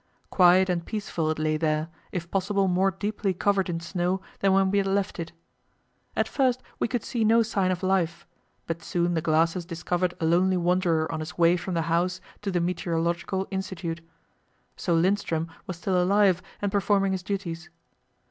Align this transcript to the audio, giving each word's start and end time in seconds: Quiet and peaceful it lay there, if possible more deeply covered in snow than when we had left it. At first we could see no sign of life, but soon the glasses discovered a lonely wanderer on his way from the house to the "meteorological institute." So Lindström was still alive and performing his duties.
Quiet 0.31 0.67
and 0.67 0.83
peaceful 0.83 1.29
it 1.29 1.37
lay 1.37 1.57
there, 1.57 1.87
if 2.11 2.31
possible 2.31 2.67
more 2.67 2.89
deeply 2.89 3.35
covered 3.35 3.69
in 3.69 3.79
snow 3.79 4.19
than 4.39 4.51
when 4.51 4.71
we 4.71 4.79
had 4.79 4.87
left 4.87 5.19
it. 5.19 5.31
At 6.15 6.27
first 6.27 6.63
we 6.79 6.87
could 6.87 7.03
see 7.03 7.23
no 7.23 7.43
sign 7.43 7.69
of 7.69 7.83
life, 7.83 8.25
but 8.65 8.81
soon 8.81 9.13
the 9.13 9.21
glasses 9.21 9.63
discovered 9.63 10.15
a 10.19 10.25
lonely 10.25 10.57
wanderer 10.57 11.05
on 11.11 11.19
his 11.19 11.37
way 11.37 11.55
from 11.55 11.75
the 11.75 11.83
house 11.83 12.19
to 12.41 12.49
the 12.49 12.59
"meteorological 12.59 13.47
institute." 13.51 14.01
So 14.75 14.95
Lindström 14.99 15.49
was 15.67 15.77
still 15.77 16.01
alive 16.01 16.41
and 16.63 16.71
performing 16.71 17.11
his 17.11 17.21
duties. 17.21 17.69